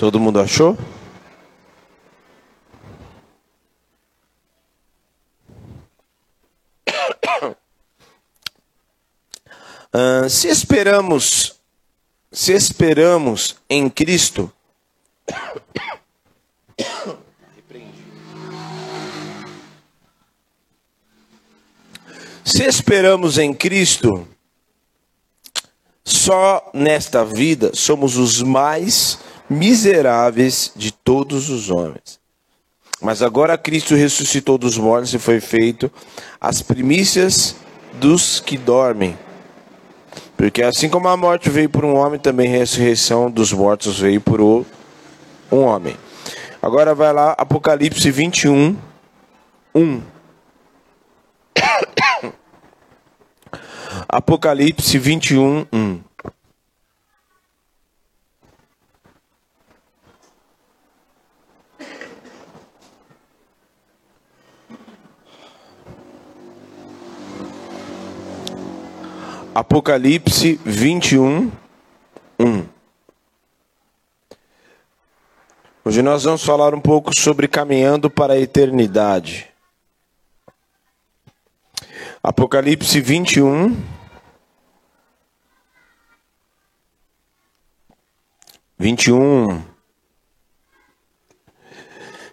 [0.00, 0.76] Todo mundo achou?
[9.92, 11.60] Uh, se esperamos,
[12.32, 14.50] se esperamos em Cristo,
[22.42, 24.26] se esperamos em Cristo,
[26.02, 29.18] só nesta vida somos os mais
[29.50, 32.20] miseráveis de todos os homens.
[33.02, 35.90] Mas agora Cristo ressuscitou dos mortos e foi feito
[36.40, 37.56] as primícias
[37.94, 39.18] dos que dormem.
[40.36, 44.20] Porque assim como a morte veio por um homem, também a ressurreição dos mortos veio
[44.20, 44.64] por um
[45.50, 45.96] homem.
[46.62, 48.76] Agora vai lá, Apocalipse 21,
[49.74, 50.02] 1.
[54.08, 56.00] Apocalipse 21, 1.
[69.52, 71.50] Apocalipse 21,
[72.38, 72.68] 1.
[75.84, 79.48] Hoje nós vamos falar um pouco sobre caminhando para a eternidade.
[82.22, 83.76] Apocalipse 21,
[88.78, 89.60] vinte e um,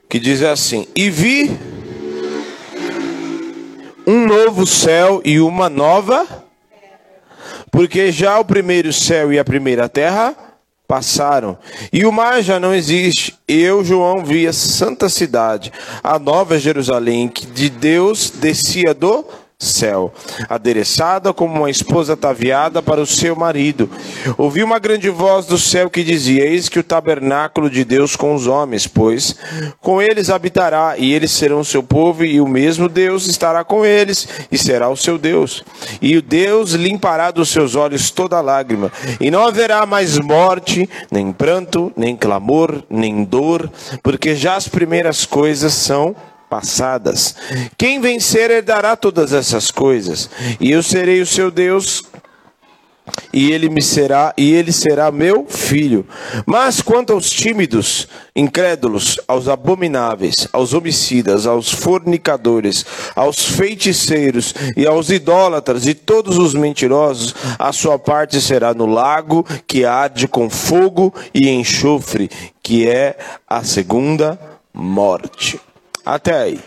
[0.08, 1.50] que diz assim: E vi
[4.06, 6.47] um novo céu e uma nova
[7.78, 10.36] porque já o primeiro céu e a primeira terra
[10.88, 11.56] passaram,
[11.94, 13.38] e o mar já não existe.
[13.48, 15.72] Eu, João, vi a santa cidade,
[16.04, 19.24] a nova Jerusalém, que de Deus descia do
[19.60, 20.14] céu,
[20.48, 23.90] adereçada como uma esposa ataviada para o seu marido.
[24.38, 28.36] Ouvi uma grande voz do céu que dizia: Eis que o tabernáculo de Deus com
[28.36, 29.36] os homens, pois
[29.82, 34.28] com eles habitará, e eles serão seu povo, e o mesmo Deus estará com eles,
[34.52, 35.64] e será o seu Deus.
[36.02, 41.32] E o Deus limpará dos seus olhos toda lágrima, e não haverá mais morte, nem
[41.32, 43.72] pranto, nem clamor, nem dor,
[44.04, 46.16] porque já as primeiras coisas são
[46.50, 47.36] passadas.
[47.78, 52.04] Quem vencer herdará todas essas coisas, e eu serei o seu Deus,
[53.32, 56.06] e ele me será e ele será meu filho.
[56.46, 65.10] Mas quanto aos tímidos, incrédulos, aos abomináveis, aos homicidas, aos fornicadores, aos feiticeiros e aos
[65.10, 71.14] idólatras e todos os mentirosos, a sua parte será no lago que arde com fogo
[71.34, 72.30] e enxofre,
[72.62, 74.40] que é a segunda
[74.74, 75.60] morte.
[76.08, 76.60] Até aí.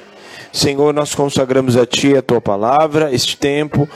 [0.52, 3.88] Senhor, nós consagramos a Ti a Tua palavra, este tempo,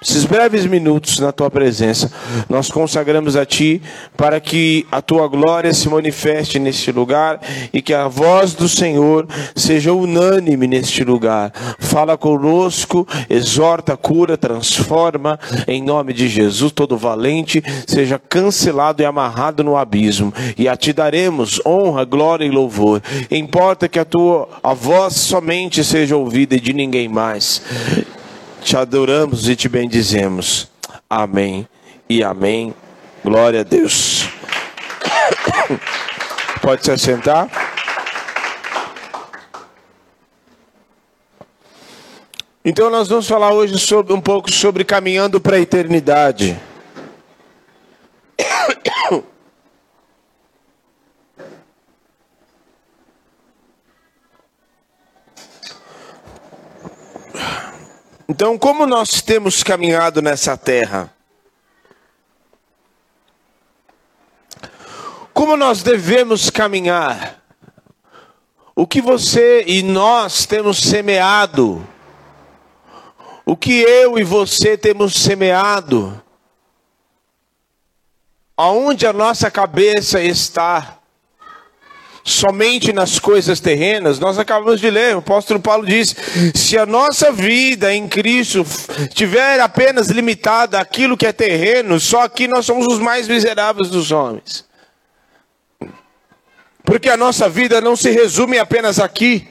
[0.00, 2.12] esses breves minutos na Tua presença.
[2.50, 3.80] Nós consagramos a Ti
[4.14, 7.40] para que a Tua glória se manifeste neste lugar
[7.72, 11.50] e que a voz do Senhor seja unânime neste lugar.
[11.78, 19.64] Fala conosco, exorta, cura, transforma, em nome de Jesus, todo valente seja cancelado e amarrado
[19.64, 20.32] no abismo.
[20.58, 23.02] E a Ti daremos honra, glória e louvor.
[23.30, 27.62] Importa que a Tua a voz somente seja ouvida e de ninguém mais.
[28.66, 30.68] Te adoramos e te bendizemos.
[31.08, 31.68] Amém
[32.08, 32.74] e amém.
[33.22, 34.28] Glória a Deus.
[36.60, 37.48] Pode se assentar.
[42.64, 46.60] Então nós vamos falar hoje sobre um pouco sobre caminhando para a eternidade.
[58.28, 61.14] Então, como nós temos caminhado nessa terra?
[65.32, 67.40] Como nós devemos caminhar?
[68.74, 71.86] O que você e nós temos semeado?
[73.44, 76.20] O que eu e você temos semeado?
[78.56, 80.98] Aonde a nossa cabeça está?
[82.26, 86.14] Somente nas coisas terrenas, nós acabamos de ler, o apóstolo Paulo diz:
[86.54, 88.66] se a nossa vida em Cristo
[89.08, 94.10] estiver apenas limitada àquilo que é terreno, só aqui nós somos os mais miseráveis dos
[94.10, 94.66] homens.
[96.84, 99.48] Porque a nossa vida não se resume apenas aqui.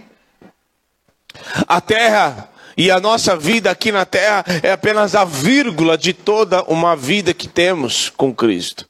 [1.68, 6.64] A terra e a nossa vida aqui na terra é apenas a vírgula de toda
[6.64, 8.86] uma vida que temos com Cristo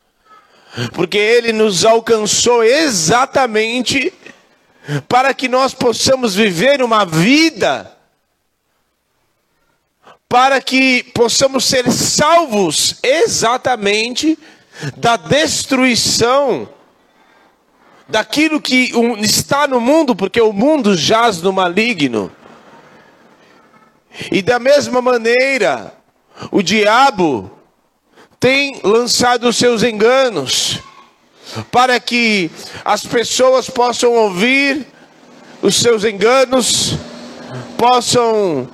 [0.94, 4.14] porque Ele nos alcançou exatamente
[5.08, 7.92] para que nós possamos viver uma vida,
[10.28, 14.38] para que possamos ser salvos exatamente
[14.98, 16.70] da destruição
[18.08, 22.32] daquilo que está no mundo, porque o mundo jaz no maligno.
[24.32, 25.94] E da mesma maneira,
[26.52, 27.55] o diabo
[28.46, 30.80] tem lançado os seus enganos
[31.72, 32.52] para que
[32.84, 34.86] as pessoas possam ouvir
[35.64, 36.94] os seus enganos,
[37.76, 38.70] possam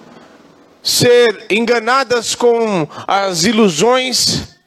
[0.84, 4.58] ser enganadas com as ilusões,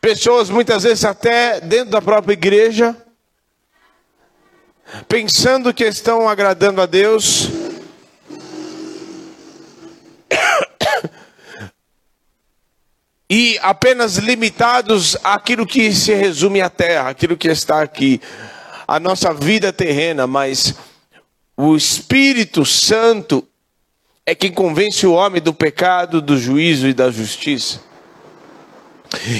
[0.00, 2.96] pessoas muitas vezes até dentro da própria igreja,
[5.06, 7.48] pensando que estão agradando a Deus.
[13.30, 18.20] E apenas limitados àquilo que se resume à terra, aquilo que está aqui,
[18.86, 20.74] a nossa vida terrena, mas
[21.56, 23.46] o Espírito Santo
[24.24, 27.80] é quem convence o homem do pecado, do juízo e da justiça.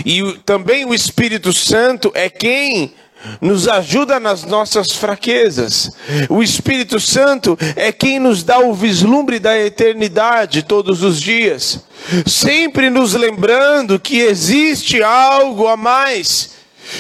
[0.05, 2.94] E também o Espírito Santo é quem
[3.40, 5.90] nos ajuda nas nossas fraquezas.
[6.28, 11.80] O Espírito Santo é quem nos dá o vislumbre da eternidade todos os dias,
[12.26, 16.50] sempre nos lembrando que existe algo a mais,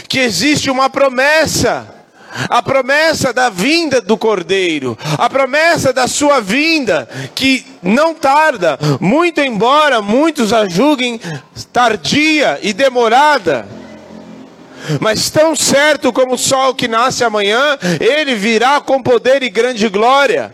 [0.08, 1.94] que existe uma promessa
[2.48, 9.40] a promessa da vinda do Cordeiro, a promessa da sua vinda, que não tarda, muito
[9.40, 11.20] embora muitos a julguem
[11.72, 13.66] tardia e demorada.
[15.00, 19.88] Mas tão certo como o sol que nasce amanhã, ele virá com poder e grande
[19.88, 20.52] glória.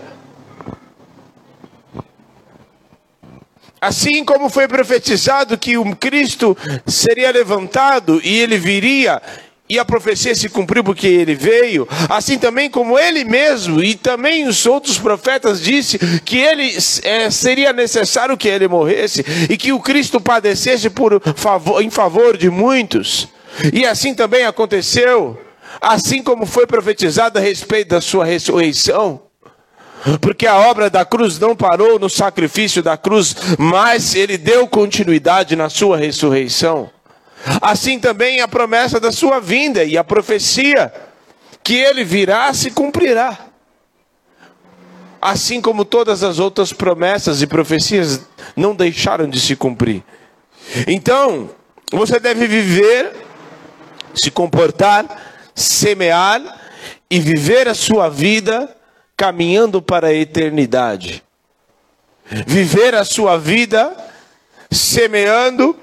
[3.80, 6.56] Assim como foi profetizado que o Cristo
[6.86, 9.20] seria levantado e ele viria
[9.68, 14.46] e a profecia se cumpriu porque ele veio, assim também como ele mesmo e também
[14.46, 19.80] os outros profetas disse que ele é, seria necessário que ele morresse e que o
[19.80, 23.28] Cristo padecesse por favor, em favor de muitos.
[23.72, 25.40] E assim também aconteceu,
[25.80, 29.22] assim como foi profetizado a respeito da sua ressurreição.
[30.20, 35.56] Porque a obra da cruz não parou no sacrifício da cruz, mas ele deu continuidade
[35.56, 36.90] na sua ressurreição.
[37.60, 40.92] Assim também a promessa da sua vinda e a profecia
[41.62, 43.38] que ele virá se cumprirá.
[45.20, 50.02] Assim como todas as outras promessas e profecias não deixaram de se cumprir.
[50.86, 51.48] Então,
[51.90, 53.23] você deve viver,
[54.14, 55.06] se comportar,
[55.54, 56.40] semear
[57.10, 58.74] e viver a sua vida
[59.16, 61.22] caminhando para a eternidade.
[62.46, 63.94] Viver a sua vida
[64.70, 65.78] semeando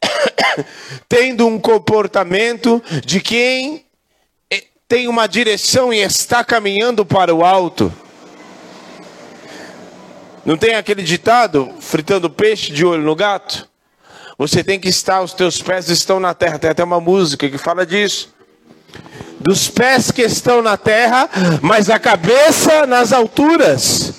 [1.08, 3.86] tendo um comportamento de quem
[4.50, 7.92] eh, tem uma direção e está caminhando para o alto.
[10.44, 13.66] Não tem aquele ditado, fritando peixe de olho no gato?
[14.36, 16.58] Você tem que estar, os teus pés estão na terra.
[16.58, 18.34] Tem até uma música que fala disso.
[19.40, 21.28] Dos pés que estão na terra,
[21.62, 24.14] mas a cabeça nas alturas.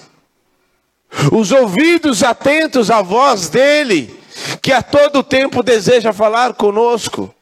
[1.31, 4.19] Os ouvidos atentos à voz dele
[4.61, 7.33] que a todo tempo deseja falar conosco.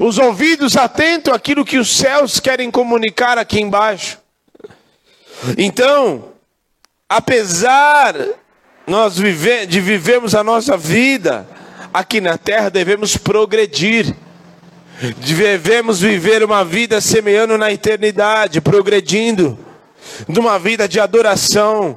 [0.00, 4.18] Os ouvidos atentos àquilo que os céus querem comunicar aqui embaixo.
[5.56, 6.32] Então,
[7.08, 8.14] apesar
[8.86, 11.46] nós viver, de vivermos a nossa vida
[11.92, 14.14] aqui na terra, devemos progredir.
[15.16, 19.58] Devemos viver uma vida semeando na eternidade, progredindo,
[20.28, 21.96] numa vida de adoração,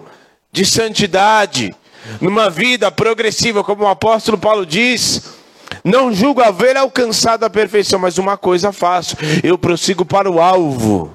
[0.51, 1.75] de santidade,
[2.19, 5.35] numa vida progressiva, como o apóstolo Paulo diz,
[5.83, 11.11] não julgo haver alcançado a perfeição, mas uma coisa faço: eu prossigo para o alvo.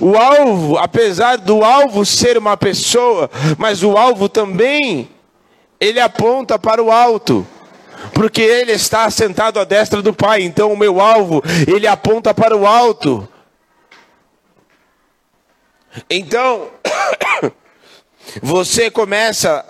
[0.00, 5.08] O alvo, apesar do alvo ser uma pessoa, mas o alvo também,
[5.80, 7.46] ele aponta para o alto,
[8.12, 12.56] porque ele está sentado à destra do Pai, então o meu alvo, ele aponta para
[12.56, 13.28] o alto.
[16.10, 16.70] Então,
[18.42, 19.64] Você começa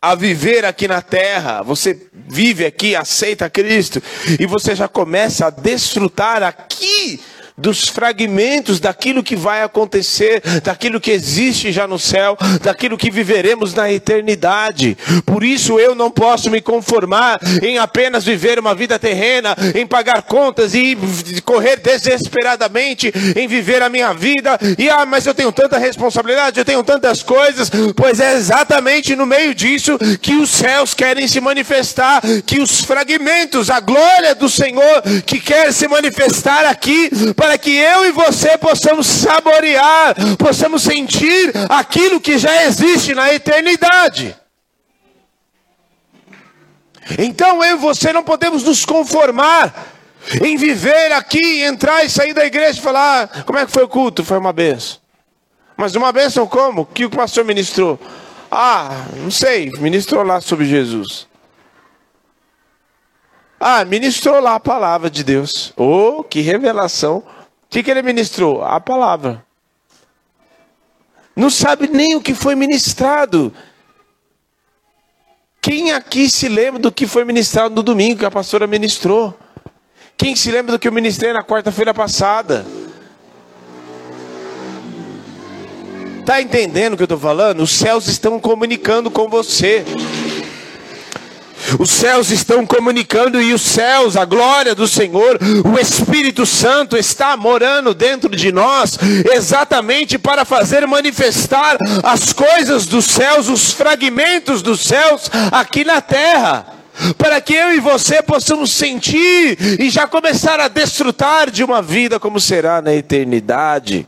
[0.00, 4.02] a viver aqui na terra, você vive aqui, aceita Cristo,
[4.38, 7.22] e você já começa a desfrutar aqui
[7.56, 13.72] dos fragmentos daquilo que vai acontecer, daquilo que existe já no céu, daquilo que viveremos
[13.74, 14.96] na eternidade.
[15.24, 20.22] Por isso eu não posso me conformar em apenas viver uma vida terrena, em pagar
[20.22, 20.96] contas e
[21.44, 24.58] correr desesperadamente em viver a minha vida.
[24.76, 29.26] E ah, mas eu tenho tanta responsabilidade, eu tenho tantas coisas, pois é exatamente no
[29.26, 35.02] meio disso que os céus querem se manifestar, que os fragmentos, a glória do Senhor
[35.24, 37.10] que quer se manifestar aqui
[37.44, 44.34] para que eu e você possamos saborear, possamos sentir aquilo que já existe na eternidade.
[47.18, 49.92] Então eu e você não podemos nos conformar
[50.42, 53.84] em viver aqui, entrar e sair da igreja e falar: ah, como é que foi
[53.84, 54.24] o culto?
[54.24, 54.96] Foi uma benção.
[55.76, 56.80] Mas uma benção como?
[56.80, 58.00] O que o pastor ministrou?
[58.50, 61.28] Ah, não sei, ministrou lá sobre Jesus.
[63.66, 65.72] Ah, ministrou lá a palavra de Deus.
[65.74, 67.20] Oh, que revelação.
[67.20, 67.24] O
[67.70, 68.62] que, que ele ministrou?
[68.62, 69.42] A palavra.
[71.34, 73.50] Não sabe nem o que foi ministrado.
[75.62, 79.34] Quem aqui se lembra do que foi ministrado no domingo que a pastora ministrou?
[80.14, 82.66] Quem se lembra do que eu ministrei na quarta-feira passada?
[86.20, 87.62] Está entendendo o que eu estou falando?
[87.62, 89.86] Os céus estão comunicando com você.
[91.78, 97.36] Os céus estão comunicando e os céus, a glória do Senhor, o Espírito Santo está
[97.36, 98.98] morando dentro de nós,
[99.32, 106.66] exatamente para fazer manifestar as coisas dos céus, os fragmentos dos céus aqui na terra
[107.18, 112.20] para que eu e você possamos sentir e já começar a desfrutar de uma vida
[112.20, 114.06] como será na eternidade.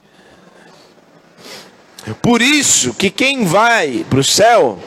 [2.22, 4.78] Por isso que quem vai para o céu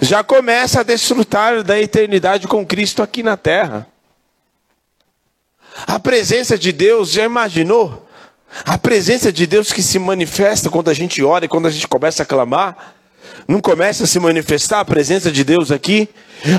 [0.00, 3.86] já começa a desfrutar da eternidade com Cristo aqui na terra.
[5.86, 8.06] A presença de Deus, já imaginou?
[8.64, 11.88] A presença de Deus que se manifesta quando a gente ora e quando a gente
[11.88, 12.94] começa a clamar.
[13.46, 16.08] Não começa a se manifestar a presença de Deus aqui?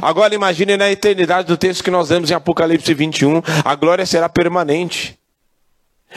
[0.02, 4.30] Agora imagine na eternidade do texto que nós lemos em Apocalipse 21, a glória será
[4.30, 5.18] permanente.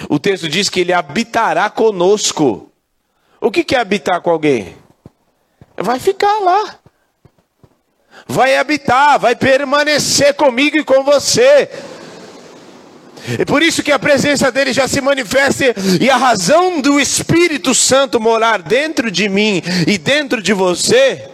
[0.09, 2.71] O texto diz que ele habitará conosco.
[3.41, 4.77] O que é habitar com alguém?
[5.77, 6.80] Vai ficar lá.
[8.27, 11.69] Vai habitar, vai permanecer comigo e com você.
[13.39, 17.75] É por isso que a presença dele já se manifesta e a razão do Espírito
[17.75, 21.29] Santo morar dentro de mim e dentro de você.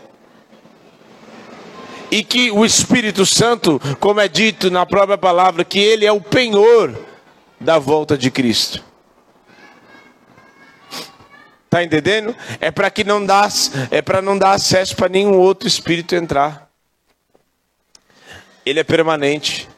[2.10, 6.20] E que o Espírito Santo, como é dito na própria palavra, que ele é o
[6.20, 6.96] penhor
[7.60, 8.82] da volta de Cristo.
[11.68, 12.34] Tá entendendo?
[12.60, 13.48] É para que não dá,
[13.90, 16.65] é para não dar acesso para nenhum outro espírito entrar.
[18.66, 19.68] Ele é permanente.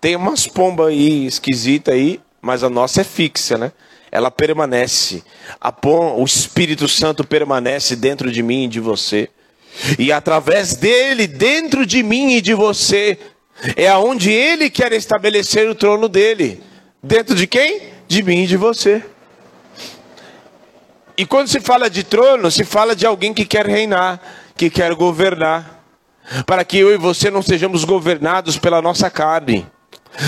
[0.00, 3.70] Tem umas pombas aí esquisitas aí, mas a nossa é fixa, né?
[4.10, 5.22] Ela permanece.
[5.80, 9.30] Pom, o Espírito Santo permanece dentro de mim e de você.
[9.96, 13.16] E através dele, dentro de mim e de você,
[13.76, 16.60] é aonde ele quer estabelecer o trono dele.
[17.00, 17.82] Dentro de quem?
[18.08, 19.04] De mim e de você.
[21.16, 24.20] E quando se fala de trono, se fala de alguém que quer reinar,
[24.56, 25.77] que quer governar.
[26.46, 29.66] Para que eu e você não sejamos governados pela nossa carne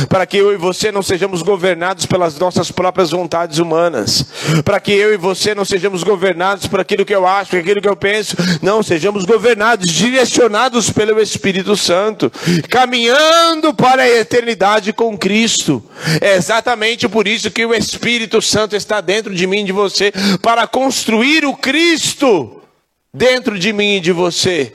[0.09, 4.25] para que eu e você não sejamos governados pelas nossas próprias vontades humanas,
[4.65, 7.81] para que eu e você não sejamos governados por aquilo que eu acho, por aquilo
[7.81, 12.31] que eu penso, não, sejamos governados, direcionados pelo Espírito Santo,
[12.69, 15.83] caminhando para a eternidade com Cristo.
[16.21, 20.13] É exatamente por isso que o Espírito Santo está dentro de mim e de você,
[20.41, 22.63] para construir o Cristo
[23.13, 24.75] dentro de mim e de você,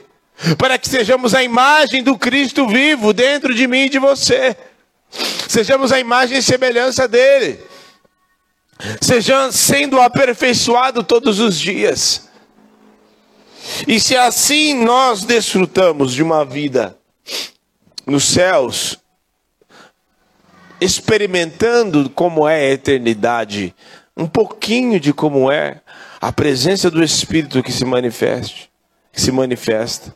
[0.58, 4.56] para que sejamos a imagem do Cristo vivo dentro de mim e de você.
[5.48, 7.60] Sejamos a imagem e semelhança dele.
[9.00, 12.28] Sejamos sendo aperfeiçoado todos os dias.
[13.86, 16.96] E se assim nós desfrutamos de uma vida
[18.06, 18.98] nos céus,
[20.80, 23.74] experimentando como é a eternidade,
[24.16, 25.80] um pouquinho de como é
[26.20, 28.70] a presença do Espírito que se manifeste,
[29.12, 30.14] que se manifesta.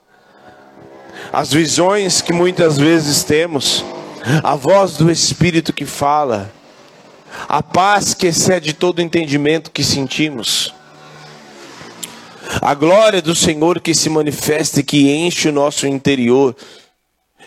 [1.33, 3.85] As visões que muitas vezes temos,
[4.43, 6.53] a voz do Espírito que fala,
[7.49, 10.75] a paz que excede todo entendimento que sentimos,
[12.61, 16.57] a glória do Senhor que se manifesta e que enche o nosso interior,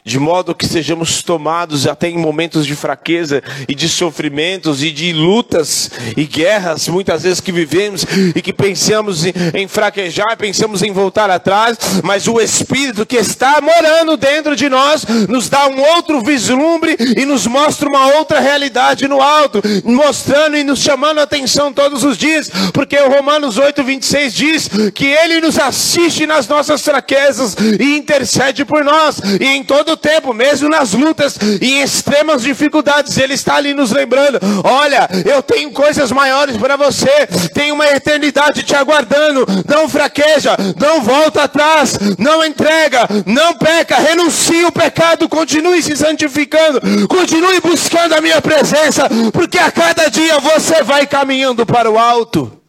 [0.06, 5.14] de modo que sejamos tomados até em momentos de fraqueza e de sofrimentos e de
[5.14, 8.06] lutas e guerras, muitas vezes que vivemos
[8.36, 14.18] e que pensamos em fraquejar, pensamos em voltar atrás, mas o Espírito que está morando
[14.18, 19.22] dentro de nós nos dá um outro vislumbre e nos mostra uma outra realidade no
[19.22, 24.34] alto, mostrando e nos chamando a atenção todos os dias, porque o Romanos 8, 26
[24.34, 29.93] diz que Ele nos assiste nas nossas fraquezas e intercede por nós, e em todo
[29.94, 35.10] todo tempo, mesmo nas lutas e em extremas dificuldades, Ele está ali nos lembrando: olha,
[35.26, 39.46] eu tenho coisas maiores para você, tem uma eternidade te aguardando.
[39.68, 46.82] Não fraqueja, não volta atrás, não entrega, não peca, renuncie o pecado, continue se santificando,
[47.08, 52.60] continue buscando a minha presença, porque a cada dia você vai caminhando para o alto.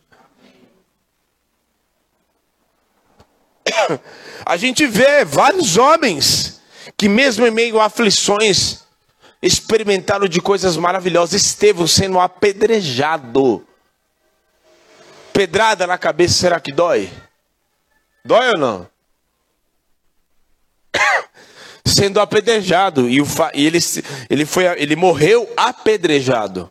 [4.46, 6.53] A gente vê vários homens
[6.96, 8.84] que mesmo em meio a aflições,
[9.44, 11.42] experimentaram de coisas maravilhosas.
[11.42, 13.66] Estevão sendo apedrejado.
[15.32, 17.10] Pedrada na cabeça, será que dói?
[18.24, 18.88] Dói ou não?
[21.84, 23.10] Sendo apedrejado.
[23.10, 23.78] E, o, e ele,
[24.30, 26.70] ele, foi, ele morreu apedrejado.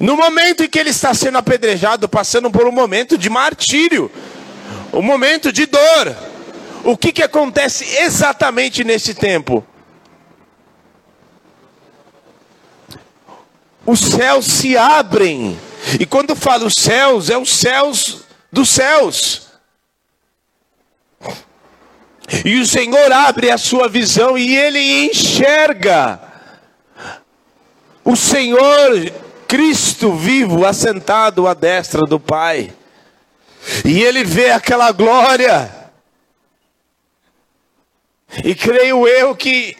[0.00, 4.10] No momento em que ele está sendo apedrejado, passando por um momento de martírio,
[4.92, 6.16] um momento de dor.
[6.84, 9.66] O que, que acontece exatamente nesse tempo?
[13.84, 15.58] Os céus se abrem.
[16.00, 19.46] E quando falo céus, é os céus dos céus.
[22.44, 26.20] E o Senhor abre a sua visão e ele enxerga
[28.04, 29.12] o Senhor
[29.46, 32.72] Cristo vivo assentado à destra do Pai.
[33.84, 35.75] E ele vê aquela glória.
[38.44, 39.76] E creio eu que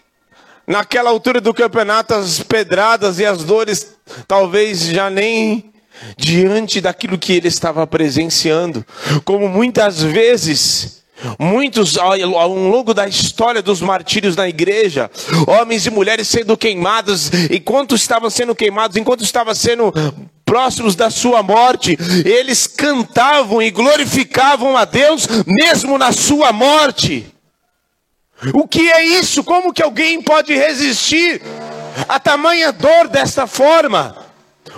[0.66, 3.94] naquela altura do campeonato as pedradas e as dores
[4.26, 5.72] talvez já nem
[6.16, 8.84] diante daquilo que ele estava presenciando,
[9.24, 10.96] como muitas vezes
[11.38, 15.10] Muitos, ao longo da história dos martírios na igreja,
[15.46, 19.92] homens e mulheres sendo queimados, enquanto estavam sendo queimados, enquanto estavam sendo
[20.44, 27.26] próximos da sua morte, eles cantavam e glorificavam a Deus, mesmo na sua morte.
[28.52, 29.42] O que é isso?
[29.42, 31.40] Como que alguém pode resistir
[32.08, 34.26] a tamanha dor desta forma?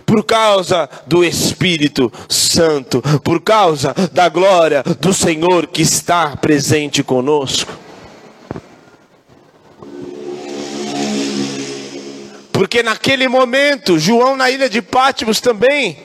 [0.04, 7.70] por causa do Espírito Santo, por causa da glória do Senhor que está presente conosco.
[12.52, 15.98] Porque naquele momento, João na ilha de Pátimos também,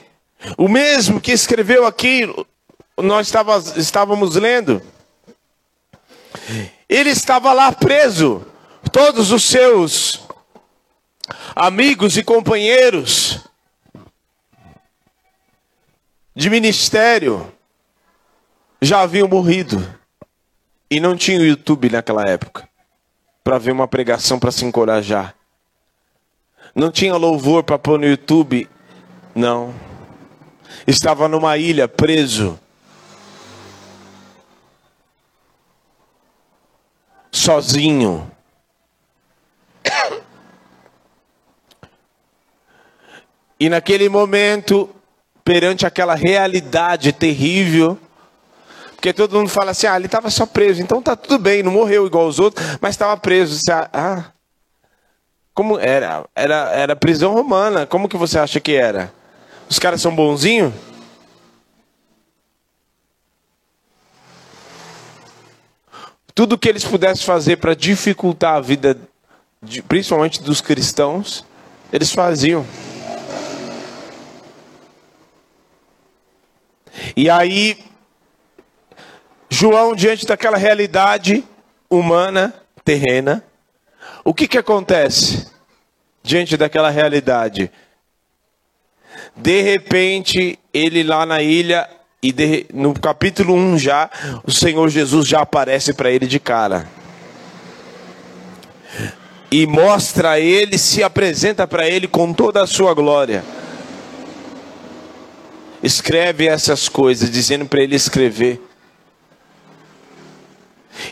[0.58, 2.30] o mesmo que escreveu aqui,
[2.98, 3.32] nós
[3.76, 4.82] estávamos lendo,
[6.90, 8.46] ele estava lá preso,
[8.92, 10.22] todos os seus
[11.56, 13.40] amigos e companheiros,
[16.36, 17.52] de ministério
[18.82, 20.02] já haviam morrido.
[20.90, 22.70] E não tinha o YouTube naquela época
[23.44, 25.36] para ver uma pregação para se encorajar.
[26.76, 28.70] Não tinha louvor para pôr no YouTube.
[29.36, 29.74] Não.
[30.88, 32.60] Estava numa ilha preso.
[37.44, 38.32] Sozinho.
[43.60, 44.90] E naquele momento
[45.44, 48.00] perante aquela realidade terrível.
[48.92, 51.74] Porque todo mundo fala assim: ah, ele estava só preso, então tá tudo bem, não
[51.74, 53.60] morreu igual os outros, mas estava preso.
[53.92, 54.32] Ah,
[55.54, 56.24] como era?
[56.34, 57.86] Era, era prisão romana.
[57.86, 59.14] Como que você acha que era?
[59.70, 60.74] Os caras são bonzinhos?
[66.36, 68.98] Tudo que eles pudessem fazer para dificultar a vida,
[69.62, 71.46] de, principalmente dos cristãos,
[71.92, 72.66] eles faziam.
[77.16, 77.78] E aí,
[79.50, 81.44] João, diante daquela realidade
[81.88, 83.44] humana, terrena,
[84.24, 85.48] o que, que acontece
[86.24, 87.72] diante daquela realidade?
[89.36, 91.88] De repente, ele lá na ilha,
[92.24, 94.10] e de, no capítulo 1 já,
[94.44, 96.88] o Senhor Jesus já aparece para ele de cara.
[99.52, 103.44] E mostra a ele, se apresenta para ele com toda a sua glória
[105.84, 108.62] escreve essas coisas, dizendo para ele escrever.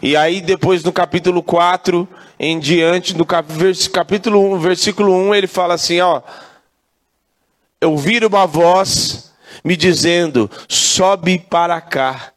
[0.01, 2.07] E aí, depois no capítulo 4
[2.39, 6.21] em diante, no capítulo 1, versículo 1, ele fala assim: Ó,
[7.81, 9.30] eu vi uma voz
[9.63, 12.31] me dizendo: sobe para cá.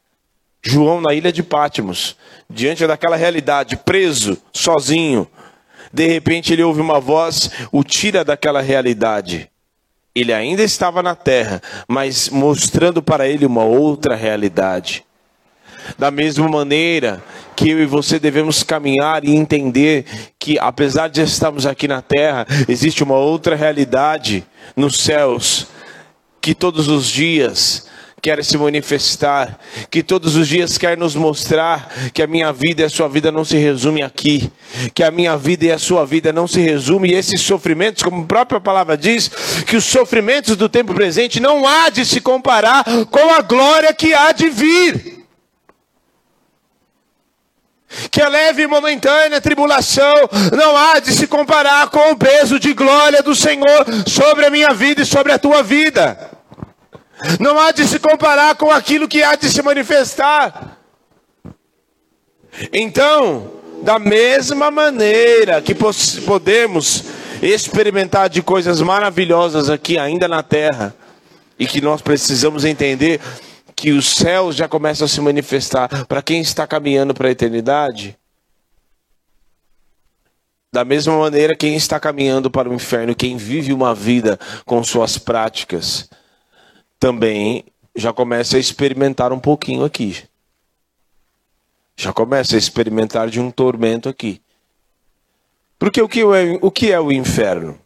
[0.63, 2.17] João na ilha de Pátimos,
[2.49, 5.29] diante daquela realidade, preso, sozinho.
[5.93, 9.51] De repente ele ouve uma voz, o tira daquela realidade
[10.15, 15.05] ele ainda estava na terra, mas mostrando para ele uma outra realidade.
[15.99, 17.23] Da mesma maneira
[17.57, 20.07] que eu e você devemos caminhar e entender
[20.39, 25.67] que, apesar de estarmos aqui na terra, existe uma outra realidade nos céus,
[26.45, 27.87] que todos os dias
[28.21, 29.59] quer se manifestar,
[29.91, 33.33] que todos os dias quer nos mostrar que a minha vida e a sua vida
[33.33, 34.53] não se resume aqui,
[34.93, 38.25] que a minha vida e a sua vida não se resume e esses sofrimentos, como
[38.25, 39.31] a própria palavra diz,
[39.67, 44.13] que os sofrimentos do tempo presente não há de se comparar com a glória que
[44.13, 45.25] há de vir.
[48.11, 50.15] Que a leve e momentânea tribulação
[50.55, 54.75] não há de se comparar com o peso de glória do Senhor sobre a minha
[54.75, 56.34] vida e sobre a tua vida.
[57.41, 60.79] Não há de se comparar com aquilo que há de se manifestar.
[62.73, 63.51] Então,
[63.83, 67.05] da mesma maneira que podemos
[67.43, 70.95] experimentar de coisas maravilhosas aqui ainda na terra
[71.59, 73.21] e que nós precisamos entender
[73.77, 78.17] que os céus já começam a se manifestar para quem está caminhando para a eternidade.
[80.73, 85.19] Da mesma maneira, quem está caminhando para o inferno, quem vive uma vida com suas
[85.19, 86.09] práticas,
[87.05, 90.25] também já começa a experimentar um pouquinho aqui.
[91.95, 94.41] Já começa a experimentar de um tormento aqui.
[95.79, 97.79] Porque o que é, o que é o inferno?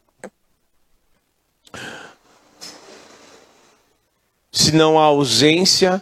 [4.53, 6.01] Senão a ausência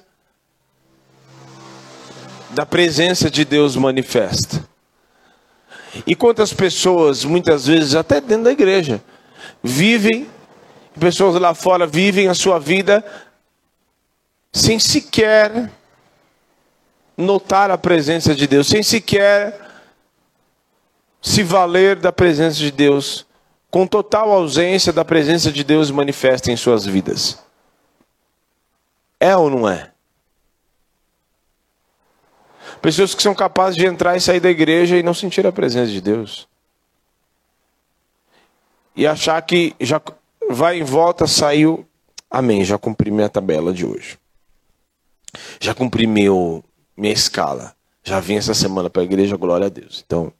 [2.50, 4.68] da presença de Deus manifesta.
[6.06, 9.02] E quantas pessoas, muitas vezes, até dentro da igreja,
[9.62, 10.28] vivem,
[10.98, 13.04] pessoas lá fora vivem a sua vida
[14.52, 15.70] sem sequer
[17.16, 19.60] notar a presença de Deus, sem sequer
[21.20, 23.26] se valer da presença de Deus,
[23.70, 27.38] com total ausência da presença de Deus manifesta em suas vidas.
[29.18, 29.90] É ou não é?
[32.80, 35.90] Pessoas que são capazes de entrar e sair da igreja e não sentir a presença
[35.90, 36.46] de Deus.
[38.94, 40.00] E achar que já
[40.50, 41.86] vai em volta, saiu.
[42.30, 44.18] Amém, já cumpri minha tabela de hoje.
[45.60, 46.64] Já cumpri meu,
[46.96, 47.74] minha escala.
[48.02, 50.02] Já vim essa semana para a igreja, glória a Deus.
[50.06, 50.32] Então,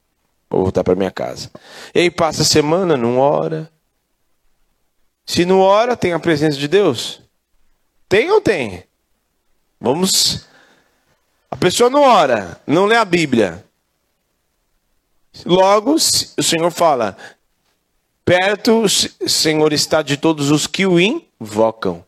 [0.49, 1.51] vou voltar para minha casa.
[1.95, 3.71] E aí passa a semana, não ora.
[5.27, 7.21] Se não ora, tem a presença de Deus?
[8.09, 8.85] Tem ou tem?
[9.81, 10.47] Vamos.
[11.51, 13.65] A pessoa não ora, não lê a Bíblia.
[15.45, 17.17] Logo, o Senhor fala:
[18.27, 22.05] perto Senhor está de todos os que o invocam.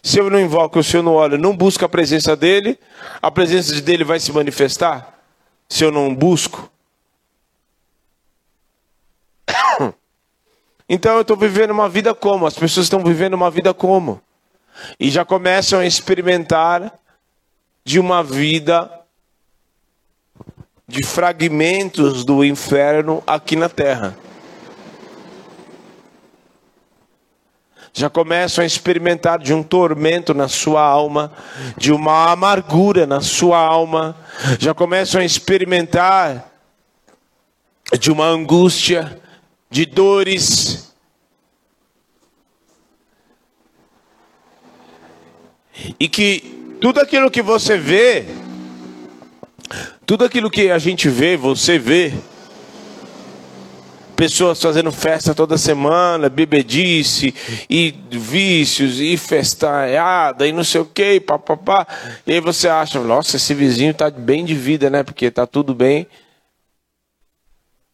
[0.00, 2.78] Se eu não invoco, o Senhor não olha, não busca a presença dele,
[3.20, 5.18] a presença dele vai se manifestar?
[5.68, 6.70] Se eu não busco?
[10.92, 12.46] Então eu estou vivendo uma vida como?
[12.46, 14.20] As pessoas estão vivendo uma vida como?
[14.98, 16.92] E já começam a experimentar
[17.84, 18.90] de uma vida
[20.88, 24.18] de fragmentos do inferno aqui na terra.
[28.00, 31.30] Já começam a experimentar de um tormento na sua alma,
[31.76, 34.16] de uma amargura na sua alma,
[34.58, 36.50] já começam a experimentar
[38.00, 39.20] de uma angústia,
[39.68, 40.94] de dores.
[45.98, 48.24] E que tudo aquilo que você vê,
[50.06, 52.14] tudo aquilo que a gente vê, você vê,
[54.20, 57.34] pessoas fazendo festa toda semana, bebedice,
[57.70, 61.86] e vícios, e festada, e não sei o que, papapá.
[62.26, 65.02] E aí você acha, nossa, esse vizinho tá bem de vida, né?
[65.02, 66.06] Porque tá tudo bem.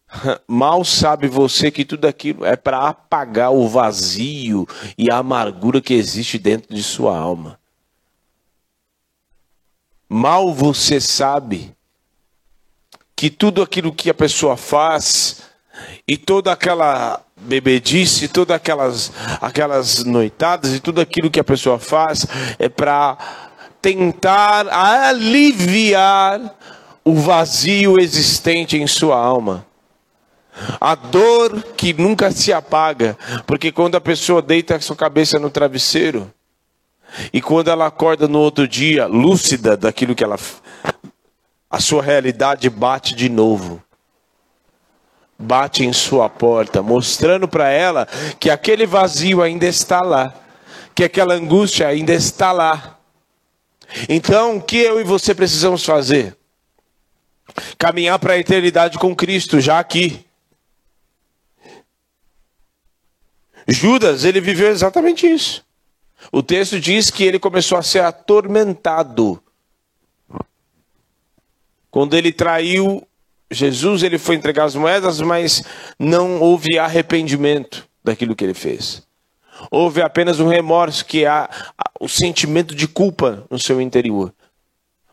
[0.45, 5.93] Mal sabe você que tudo aquilo é para apagar o vazio e a amargura que
[5.93, 7.57] existe dentro de sua alma.
[10.09, 11.73] Mal você sabe
[13.15, 15.46] que tudo aquilo que a pessoa faz
[16.07, 19.11] e toda aquela bebedice, todas aquelas,
[19.41, 22.25] aquelas noitadas e tudo aquilo que a pessoa faz
[22.57, 23.17] é para
[23.81, 26.55] tentar aliviar
[27.03, 29.65] o vazio existente em sua alma.
[30.81, 35.51] A dor que nunca se apaga, porque quando a pessoa deita a sua cabeça no
[35.51, 36.31] travesseiro,
[37.31, 40.37] e quando ela acorda no outro dia, lúcida daquilo que ela.
[41.69, 43.81] A sua realidade bate de novo
[45.37, 48.07] bate em sua porta, mostrando para ela
[48.39, 50.33] que aquele vazio ainda está lá,
[50.95, 52.99] que aquela angústia ainda está lá.
[54.09, 56.35] Então, o que eu e você precisamos fazer?
[57.77, 60.25] Caminhar para a eternidade com Cristo, já aqui.
[63.67, 65.65] Judas, ele viveu exatamente isso.
[66.31, 69.41] O texto diz que ele começou a ser atormentado
[71.89, 73.06] quando ele traiu
[73.49, 75.63] Jesus ele foi entregar as moedas, mas
[75.97, 79.07] não houve arrependimento daquilo que ele fez.
[79.71, 81.49] Houve apenas um remorso, que é
[81.99, 84.33] o sentimento de culpa no seu interior.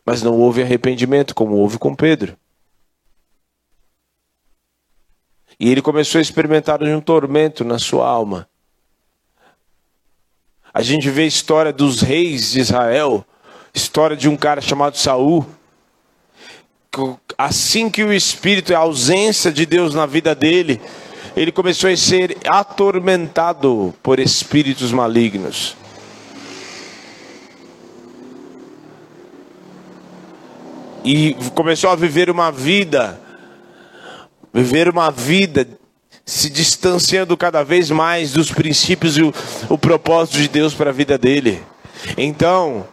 [0.05, 2.37] Mas não houve arrependimento, como houve com Pedro.
[5.59, 8.49] E ele começou a experimentar um tormento na sua alma.
[10.73, 13.25] A gente vê a história dos reis de Israel,
[13.73, 15.47] história de um cara chamado Saul
[17.37, 20.81] assim que o Espírito, a ausência de Deus na vida dele,
[21.37, 25.77] ele começou a ser atormentado por espíritos malignos.
[31.05, 33.21] E começou a viver uma vida,
[34.53, 35.69] viver uma vida
[36.25, 39.35] se distanciando cada vez mais dos princípios e o,
[39.69, 41.63] o propósito de Deus para a vida dele.
[42.17, 42.87] Então,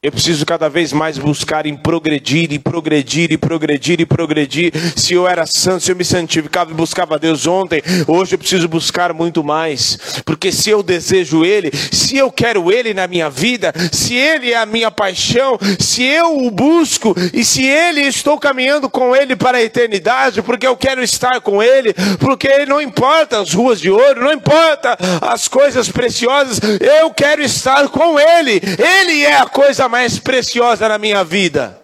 [0.00, 4.72] eu preciso cada vez mais buscar em progredir, e progredir, e progredir, e progredir.
[4.96, 8.68] Se eu era santo, se eu me santificava e buscava Deus ontem, hoje eu preciso
[8.68, 9.98] buscar muito mais.
[10.24, 14.56] Porque se eu desejo Ele, se eu quero Ele na minha vida, se Ele é
[14.56, 19.58] a minha paixão, se eu o busco, e se Ele estou caminhando com Ele para
[19.58, 24.20] a eternidade, porque eu quero estar com Ele, porque não importa as ruas de ouro,
[24.20, 26.60] não importa as coisas preciosas,
[27.00, 28.62] eu quero estar com Ele.
[28.78, 31.82] Ele é a coisa mais preciosa na minha vida.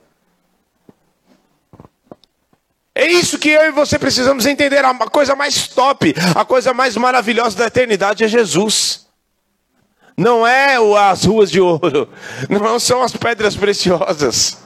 [2.95, 4.85] É isso que eu e você precisamos entender.
[4.85, 9.07] A coisa mais top, a coisa mais maravilhosa da eternidade é Jesus.
[10.17, 10.77] Não é
[11.11, 12.09] as ruas de ouro,
[12.49, 14.59] não são as pedras preciosas.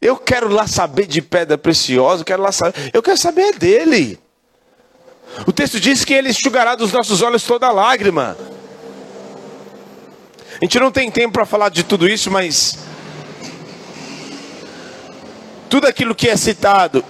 [0.00, 4.18] Eu quero lá saber de pedra preciosa, eu quero lá saber, eu quero saber dele.
[5.46, 8.36] O texto diz que ele enxugará dos nossos olhos toda lágrima.
[10.62, 12.78] A gente não tem tempo para falar de tudo isso, mas
[15.68, 17.04] tudo aquilo que é citado,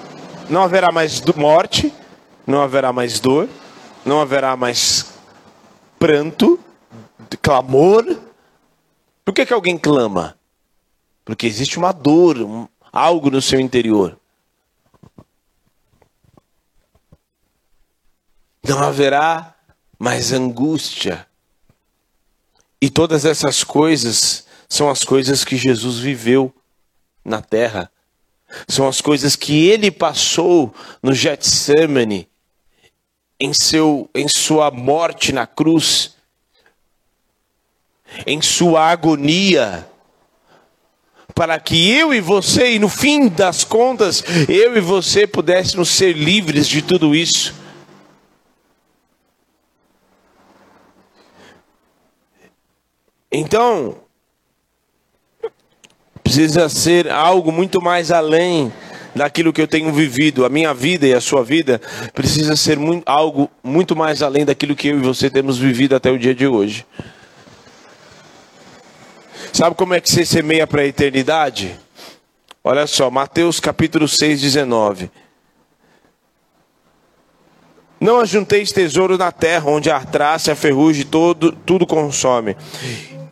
[0.48, 1.92] não haverá mais morte,
[2.46, 3.50] não haverá mais dor,
[4.06, 5.12] não haverá mais
[5.98, 6.58] pranto,
[7.42, 8.18] clamor.
[9.22, 10.34] Por que, que alguém clama?
[11.22, 14.18] Porque existe uma dor, um, algo no seu interior.
[18.66, 19.54] Não haverá
[19.98, 21.26] mais angústia,
[22.82, 26.52] e todas essas coisas são as coisas que Jesus viveu
[27.24, 27.88] na terra.
[28.66, 32.28] São as coisas que ele passou no Getsemane,
[33.38, 36.16] em, seu, em sua morte na cruz,
[38.26, 39.88] em sua agonia,
[41.36, 46.16] para que eu e você, e no fim das contas, eu e você pudéssemos ser
[46.16, 47.61] livres de tudo isso.
[53.32, 53.96] Então,
[56.22, 58.70] precisa ser algo muito mais além
[59.14, 60.44] daquilo que eu tenho vivido.
[60.44, 61.80] A minha vida e a sua vida
[62.12, 66.10] precisa ser muito, algo muito mais além daquilo que eu e você temos vivido até
[66.10, 66.86] o dia de hoje.
[69.50, 71.74] Sabe como é que você semeia para a eternidade?
[72.62, 75.10] Olha só, Mateus capítulo 6, 19.
[77.98, 82.56] Não ajunteis tesouro na terra, onde a traça e a ferrugem todo, tudo consome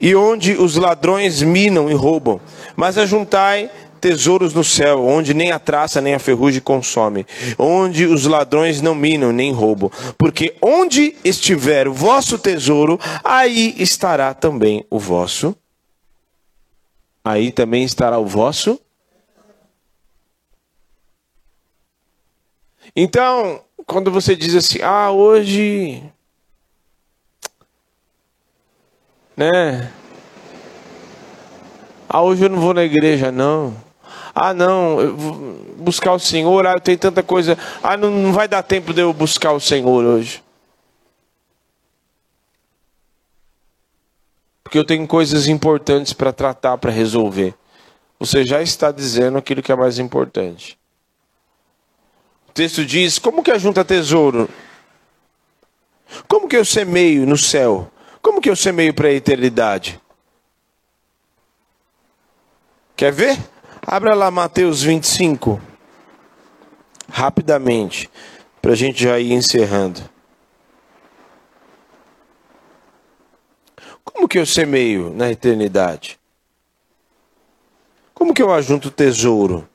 [0.00, 2.40] e onde os ladrões minam e roubam,
[2.74, 7.26] mas ajuntai tesouros no céu, onde nem a traça nem a ferrugem consome,
[7.58, 14.32] onde os ladrões não minam nem roubam, porque onde estiver o vosso tesouro, aí estará
[14.32, 15.54] também o vosso.
[17.22, 18.80] Aí também estará o vosso.
[22.96, 26.02] Então, quando você diz assim: "Ah, hoje
[29.36, 29.92] né?
[32.08, 33.76] Ah, hoje eu não vou na igreja, não.
[34.34, 35.34] Ah, não, eu vou
[35.76, 37.56] buscar o Senhor, ah, tem tanta coisa.
[37.82, 40.42] Ah, não, não vai dar tempo de eu buscar o Senhor hoje.
[44.62, 47.54] Porque eu tenho coisas importantes para tratar, para resolver.
[48.20, 50.78] Você já está dizendo aquilo que é mais importante.
[52.48, 54.48] O texto diz: como que ajunta tesouro?
[56.28, 57.90] Como que eu semeio no céu?
[58.22, 60.00] Como que eu semeio para a eternidade?
[62.96, 63.38] Quer ver?
[63.86, 65.60] Abra lá Mateus 25.
[67.08, 68.10] Rapidamente.
[68.60, 70.02] Para a gente já ir encerrando.
[74.04, 76.20] Como que eu semeio na eternidade?
[78.12, 79.66] Como que eu ajunto tesouro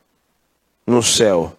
[0.85, 1.57] no céu?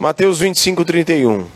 [0.00, 1.48] Mateus 25, 31.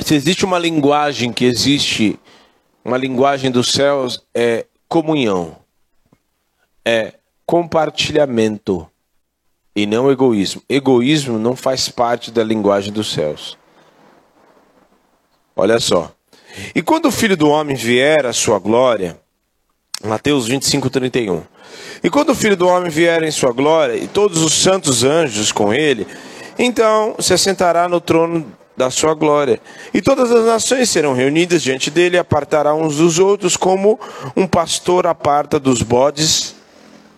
[0.00, 2.18] Se existe uma linguagem que existe,
[2.84, 5.56] uma linguagem dos céus, é comunhão,
[6.84, 7.14] é
[7.46, 8.90] compartilhamento
[9.76, 10.64] e não egoísmo.
[10.68, 13.56] Egoísmo não faz parte da linguagem dos céus.
[15.54, 16.12] Olha só.
[16.74, 19.18] E quando o filho do homem vier a sua glória,
[20.04, 21.42] Mateus 25, 31.
[22.02, 25.52] E quando o filho do homem vier em sua glória, e todos os santos anjos
[25.52, 26.06] com ele,
[26.58, 28.44] então se assentará no trono
[28.76, 29.60] da sua glória.
[29.94, 33.98] E todas as nações serão reunidas diante dele, e apartará uns dos outros, como
[34.36, 36.56] um pastor aparta dos bodes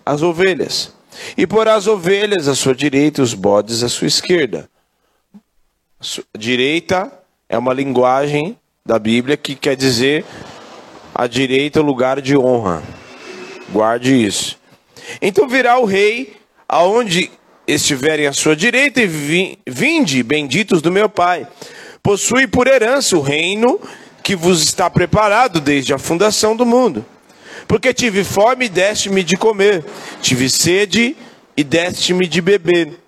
[0.04, 0.92] as ovelhas.
[1.36, 4.68] E porá as ovelhas à sua direita e os bodes à sua esquerda.
[6.36, 7.10] Direita
[7.48, 10.26] é uma linguagem da Bíblia que quer dizer
[11.14, 12.82] a direita lugar de honra.
[13.70, 14.58] Guarde isso.
[15.22, 16.36] Então virá o rei
[16.68, 17.30] aonde
[17.66, 21.48] estiverem à sua direita e vinde, benditos do meu Pai.
[22.02, 23.80] Possui por herança o reino
[24.22, 27.06] que vos está preparado desde a fundação do mundo.
[27.66, 29.82] Porque tive fome e deste-me de comer,
[30.20, 31.16] tive sede
[31.56, 33.00] e deste-me de beber.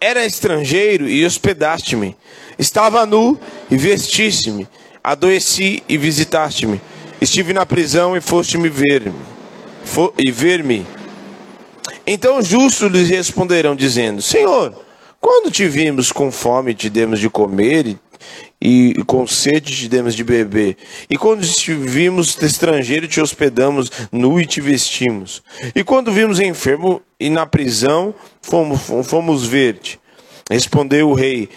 [0.00, 2.16] Era estrangeiro e hospedaste-me.
[2.58, 3.38] Estava nu
[3.70, 4.68] e vestiste-me.
[5.02, 6.80] Adoeci e visitaste-me.
[7.20, 9.14] Estive na prisão e foste-me ver-me.
[10.18, 10.86] E ver-me.
[12.06, 14.74] Então os justos lhes responderão, dizendo: Senhor,
[15.20, 17.98] quando te vimos com fome, te demos de comer,
[18.60, 20.76] e, e com sede te demos de beber.
[21.10, 25.42] E quando te vimos estrangeiro, te hospedamos, nu e te vestimos.
[25.74, 30.00] E quando vimos enfermo e na prisão, fomos, fomos ver-te.
[30.52, 31.48] Respondeu o rei,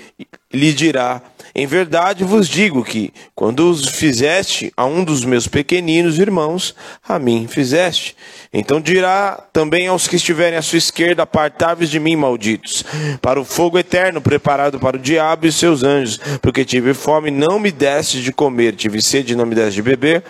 [0.53, 1.21] lhe dirá:
[1.53, 6.73] Em verdade vos digo que, quando os fizeste a um dos meus pequeninos irmãos,
[7.05, 8.15] a mim fizeste.
[8.53, 12.85] Então dirá também aos que estiverem à sua esquerda: Apartai-vos de mim, malditos,
[13.21, 17.59] para o fogo eterno preparado para o diabo e seus anjos, porque tive fome, não
[17.59, 20.23] me deste de comer, tive sede, não me deste de beber,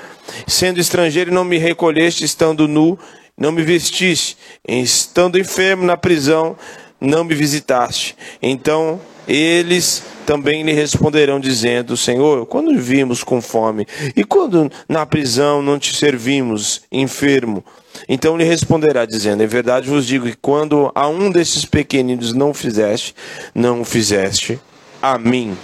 [0.48, 2.98] sendo estrangeiro, não me recolheste, estando nu,
[3.38, 4.36] não me vestiste,
[4.68, 6.58] estando enfermo na prisão,
[7.00, 8.16] não me visitaste.
[8.42, 15.62] Então eles também lhe responderão, dizendo: Senhor, quando vimos com fome, e quando na prisão
[15.62, 17.64] não te servimos, enfermo?
[18.08, 22.54] Então lhe responderá, dizendo: Em verdade vos digo que quando a um desses pequeninos não
[22.54, 23.16] fizeste,
[23.54, 24.60] não o fizeste
[25.02, 25.58] a mim.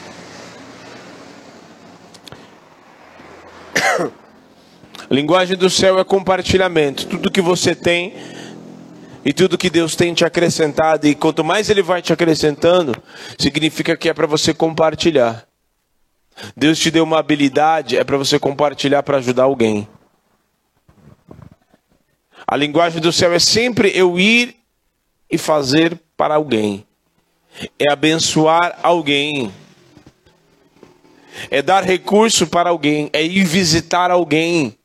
[5.10, 7.06] Linguagem do céu é compartilhamento.
[7.06, 8.14] Tudo que você tem
[9.24, 12.96] e tudo que Deus tem te acrescentado, e quanto mais Ele vai te acrescentando,
[13.38, 15.48] significa que é para você compartilhar.
[16.56, 19.88] Deus te deu uma habilidade, é para você compartilhar para ajudar alguém.
[22.48, 24.56] A linguagem do céu é sempre eu ir
[25.30, 26.86] e fazer para alguém,
[27.80, 29.54] é abençoar alguém,
[31.50, 34.78] é dar recurso para alguém, é ir visitar alguém.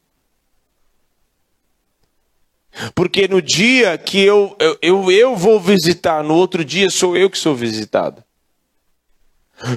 [2.95, 7.31] Porque no dia que eu, eu, eu, eu vou visitar, no outro dia sou eu
[7.31, 8.23] que sou visitado.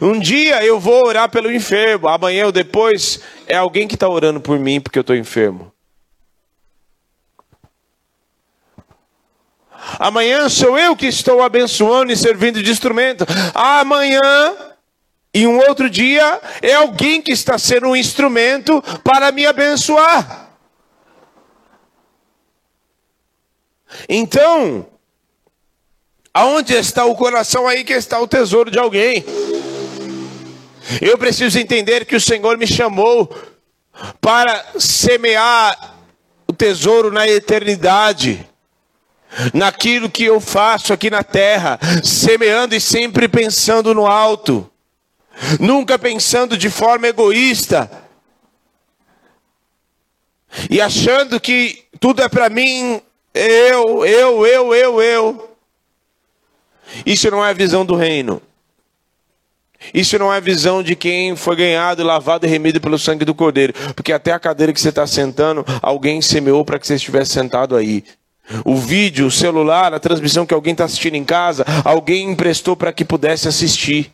[0.02, 4.42] Um dia eu vou orar pelo enfermo, amanhã ou depois é alguém que está orando
[4.42, 5.72] por mim porque eu estou enfermo.
[9.98, 13.26] Amanhã sou eu que estou abençoando e servindo de instrumento.
[13.54, 14.54] Amanhã
[15.34, 20.49] e um outro dia é alguém que está sendo um instrumento para me abençoar.
[24.08, 24.88] Então,
[26.34, 29.24] aonde está o coração aí que está o tesouro de alguém?
[31.02, 33.34] Eu preciso entender que o Senhor me chamou
[34.20, 35.98] para semear
[36.48, 38.48] o tesouro na eternidade,
[39.54, 44.70] naquilo que eu faço aqui na terra, semeando e sempre pensando no alto,
[45.60, 47.90] nunca pensando de forma egoísta
[50.70, 53.02] e achando que tudo é para mim
[53.34, 55.50] eu, eu, eu, eu, eu.
[57.06, 58.42] Isso não é a visão do reino.
[59.94, 63.34] Isso não é a visão de quem foi ganhado, lavado e remido pelo sangue do
[63.34, 63.74] Cordeiro.
[63.96, 67.76] Porque até a cadeira que você está sentando, alguém semeou para que você estivesse sentado
[67.76, 68.04] aí.
[68.66, 72.92] O vídeo, o celular, a transmissão que alguém está assistindo em casa, alguém emprestou para
[72.92, 74.12] que pudesse assistir.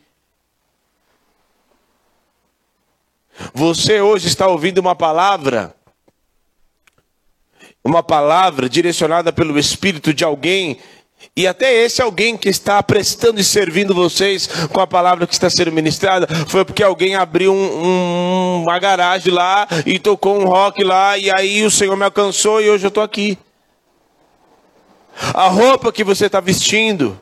[3.53, 5.73] Você hoje está ouvindo uma palavra
[7.85, 10.79] uma palavra direcionada pelo Espírito de alguém,
[11.37, 15.51] e até esse alguém que está prestando e servindo vocês com a palavra que está
[15.51, 20.83] sendo ministrada, foi porque alguém abriu um, um, uma garagem lá e tocou um rock
[20.83, 23.37] lá, e aí o Senhor me alcançou e hoje eu estou aqui.
[25.33, 27.21] A roupa que você está vestindo,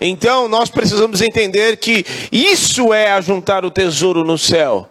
[0.00, 4.90] Então nós precisamos entender que isso é ajuntar o tesouro no céu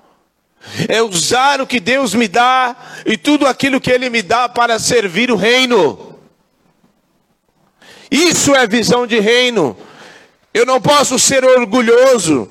[0.88, 4.80] é usar o que Deus me dá e tudo aquilo que Ele me dá para
[4.80, 6.16] servir o reino.
[8.10, 9.78] Isso é visão de reino.
[10.54, 12.50] Eu não posso ser orgulhoso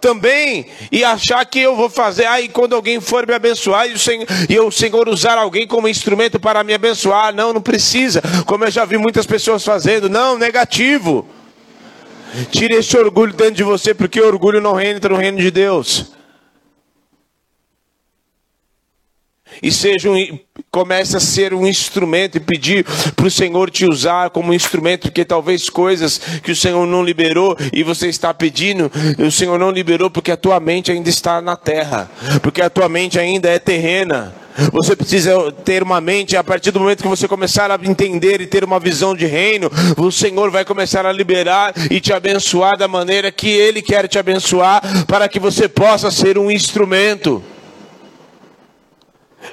[0.00, 3.98] também e achar que eu vou fazer, aí quando alguém for me abençoar e o,
[3.98, 8.64] Senhor, e o Senhor usar alguém como instrumento para me abençoar, não, não precisa, como
[8.64, 11.26] eu já vi muitas pessoas fazendo, não, negativo.
[12.50, 16.16] Tire esse orgulho dentro de você, porque orgulho não entra no reino de Deus.
[19.62, 20.38] e seja um,
[20.70, 22.84] comece a ser um instrumento e pedir
[23.14, 27.56] para o Senhor te usar como instrumento, porque talvez coisas que o Senhor não liberou
[27.72, 31.56] e você está pedindo, o Senhor não liberou porque a tua mente ainda está na
[31.56, 32.10] terra,
[32.42, 34.34] porque a tua mente ainda é terrena.
[34.72, 38.46] Você precisa ter uma mente, a partir do momento que você começar a entender e
[38.46, 42.88] ter uma visão de reino, o Senhor vai começar a liberar e te abençoar da
[42.88, 47.42] maneira que Ele quer te abençoar, para que você possa ser um instrumento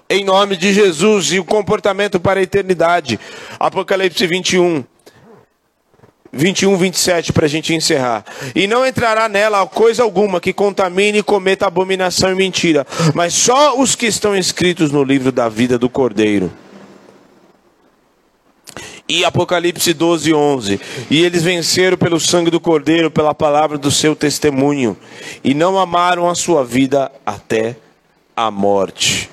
[0.10, 3.20] em nome de Jesus e o comportamento para a eternidade.
[3.60, 4.84] Apocalipse 21.
[6.34, 8.26] 21, 27, para a gente encerrar.
[8.56, 13.80] E não entrará nela coisa alguma que contamine e cometa abominação e mentira, mas só
[13.80, 16.52] os que estão escritos no livro da vida do Cordeiro.
[19.08, 20.82] E Apocalipse 12, 11.
[21.12, 24.98] E eles venceram pelo sangue do Cordeiro, pela palavra do seu testemunho,
[25.44, 27.76] e não amaram a sua vida até
[28.36, 29.30] a morte.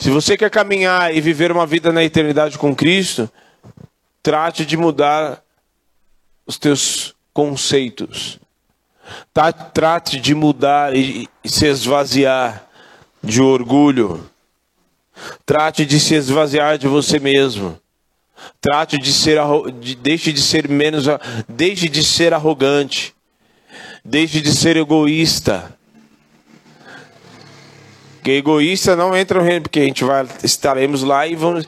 [0.00, 3.30] Se você quer caminhar e viver uma vida na eternidade com Cristo,
[4.22, 5.42] trate de mudar
[6.46, 8.40] os teus conceitos.
[9.34, 12.66] Tá, trate de mudar e, se esvaziar
[13.22, 14.26] de orgulho.
[15.44, 17.78] Trate de se esvaziar de você mesmo.
[18.58, 19.38] Trate de ser
[19.80, 21.04] de, deixe de ser menos
[21.46, 23.14] deixe de ser arrogante.
[24.02, 25.78] Deixe de ser egoísta.
[28.20, 31.66] Porque egoísta não entra no reino, porque a gente vai, estaremos lá e vamos.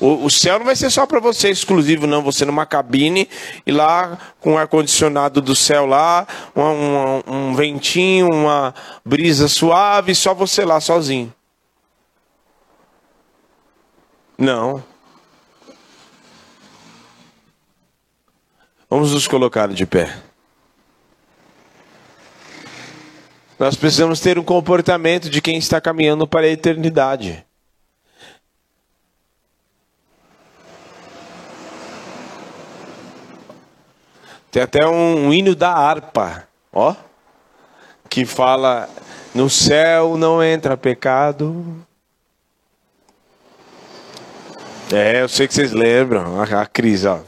[0.00, 2.22] O, o céu não vai ser só para você exclusivo, não.
[2.22, 3.28] Você numa cabine
[3.64, 6.26] e lá com o ar-condicionado do céu lá,
[6.56, 8.74] um, ventinho, uma
[9.04, 11.32] brisa suave, só você lá sozinho.
[14.36, 14.82] Não.
[18.90, 20.25] Vamos nos colocar de pé.
[23.58, 27.44] Nós precisamos ter um comportamento de quem está caminhando para a eternidade.
[34.50, 36.94] Tem até um, hino da harpa, ó,
[38.08, 38.88] que fala:
[39.34, 41.86] no céu não entra pecado.
[44.92, 47.20] É, eu sei que vocês lembram, a, a Cris, ó.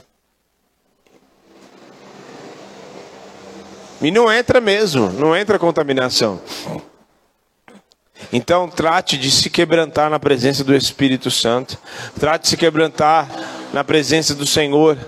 [4.01, 6.41] E não entra mesmo, não entra contaminação.
[8.33, 11.79] Então trate de se quebrantar na presença do Espírito Santo.
[12.19, 13.29] Trate de se quebrantar
[13.73, 14.99] na presença do Senhor.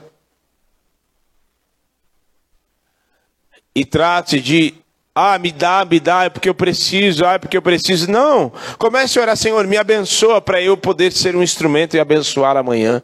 [3.75, 4.75] E trate de,
[5.15, 8.11] ah, me dá, me dá, é porque eu preciso, ah, é porque eu preciso.
[8.11, 8.53] Não.
[8.79, 13.03] Comece a orar, Senhor, me abençoa para eu poder ser um instrumento e abençoar amanhã.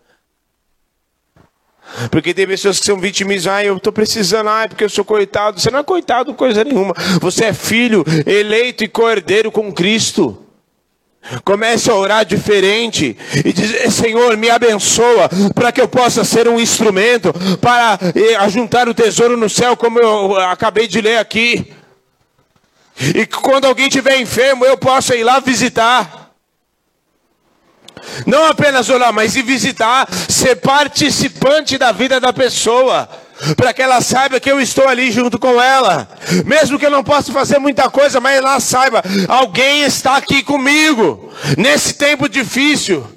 [2.10, 5.60] Porque tem pessoas que são vitimistas, ah, eu estou precisando, ah, porque eu sou coitado.
[5.60, 6.94] Você não é coitado coisa nenhuma.
[7.20, 10.42] Você é filho eleito e cordeiro com Cristo.
[11.44, 16.60] Comece a orar diferente e dizer: Senhor, me abençoa para que eu possa ser um
[16.60, 21.72] instrumento para eh, ajuntar o tesouro no céu, como eu acabei de ler aqui.
[22.98, 26.25] E quando alguém estiver enfermo, eu possa ir lá visitar.
[28.26, 33.08] Não apenas orar, mas ir visitar, ser participante da vida da pessoa.
[33.54, 36.08] Para que ela saiba que eu estou ali junto com ela.
[36.44, 41.30] Mesmo que eu não possa fazer muita coisa, mas ela saiba, alguém está aqui comigo.
[41.58, 43.15] Nesse tempo difícil.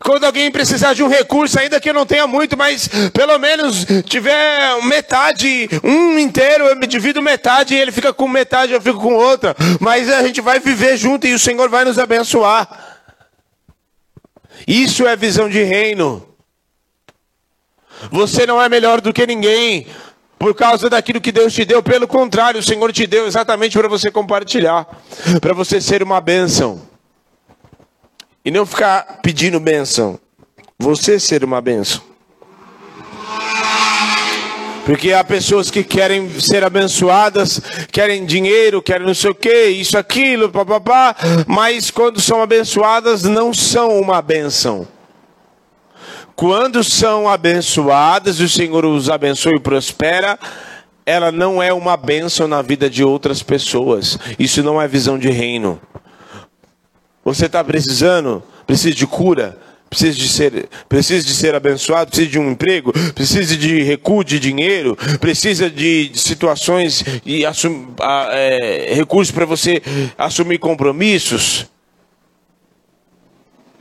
[0.00, 3.86] Quando alguém precisar de um recurso, ainda que eu não tenha muito, mas pelo menos
[4.04, 9.00] tiver metade, um inteiro, eu me divido metade e ele fica com metade, eu fico
[9.00, 9.56] com outra.
[9.80, 12.68] Mas a gente vai viver junto e o Senhor vai nos abençoar.
[14.66, 16.26] Isso é visão de reino.
[18.10, 19.86] Você não é melhor do que ninguém
[20.38, 23.88] por causa daquilo que Deus te deu, pelo contrário, o Senhor te deu exatamente para
[23.88, 24.86] você compartilhar,
[25.40, 26.87] para você ser uma bênção.
[28.48, 30.18] E não ficar pedindo bênção.
[30.78, 32.00] Você ser uma bênção.
[34.86, 37.60] Porque há pessoas que querem ser abençoadas,
[37.92, 41.14] querem dinheiro, querem não sei o que, isso, aquilo, papapá,
[41.46, 44.88] mas quando são abençoadas não são uma bênção.
[46.34, 50.38] Quando são abençoadas o Senhor os abençoa e prospera,
[51.04, 54.18] ela não é uma bênção na vida de outras pessoas.
[54.38, 55.78] Isso não é visão de reino.
[57.34, 58.42] Você está precisando?
[58.66, 59.58] Precisa de cura?
[59.88, 64.38] Precisa de, ser, precisa de ser abençoado, precisa de um emprego, precisa de recuo de
[64.38, 67.88] dinheiro, precisa de, situações e assum,
[68.30, 69.82] é, recursos para você
[70.18, 71.66] assumir compromissos.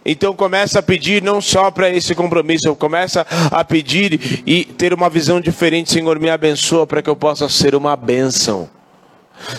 [0.06, 5.10] Então começa a pedir não só para esse compromisso, começa a pedir e ter uma
[5.10, 8.77] visão diferente, Senhor, me abençoa para que eu possa ser uma bênção.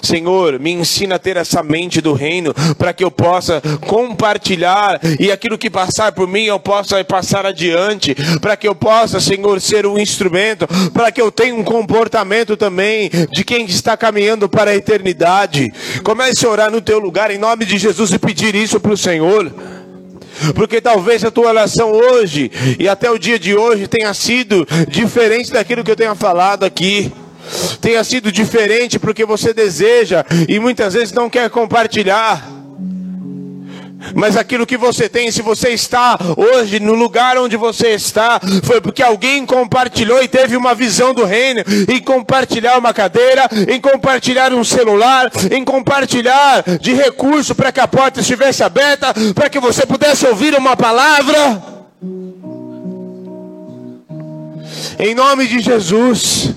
[0.03, 5.31] Senhor, me ensina a ter essa mente do reino para que eu possa compartilhar e
[5.31, 9.87] aquilo que passar por mim eu possa passar adiante, para que eu possa, Senhor, ser
[9.87, 14.77] um instrumento, para que eu tenha um comportamento também de quem está caminhando para a
[14.77, 15.73] eternidade.
[16.03, 18.97] Comece a orar no teu lugar em nome de Jesus e pedir isso para o
[18.97, 19.53] Senhor.
[20.55, 25.53] Porque talvez a tua oração hoje e até o dia de hoje tenha sido diferente
[25.53, 27.13] daquilo que eu tenha falado aqui
[27.81, 32.59] tenha sido diferente porque você deseja e muitas vezes não quer compartilhar.
[34.15, 38.81] Mas aquilo que você tem, se você está hoje no lugar onde você está, foi
[38.81, 44.53] porque alguém compartilhou e teve uma visão do reino, em compartilhar uma cadeira, em compartilhar
[44.53, 49.85] um celular, em compartilhar de recurso para que a porta estivesse aberta, para que você
[49.85, 51.63] pudesse ouvir uma palavra.
[54.99, 56.55] Em nome de Jesus.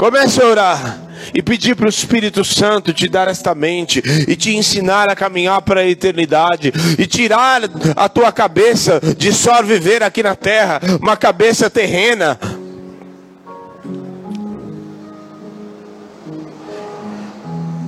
[0.00, 0.98] Comece a orar
[1.34, 5.60] e pedir para o Espírito Santo te dar esta mente e te ensinar a caminhar
[5.60, 7.60] para a eternidade e tirar
[7.94, 12.40] a tua cabeça de só viver aqui na terra, uma cabeça terrena.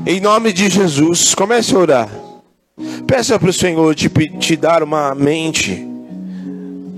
[0.05, 2.11] Em nome de Jesus, comece a orar.
[3.07, 5.92] Peça para o Senhor te, te dar uma mente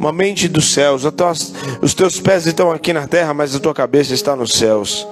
[0.05, 1.03] uma mente dos céus.
[1.81, 5.07] os teus pés estão aqui na terra, mas a tua cabeça está nos céus.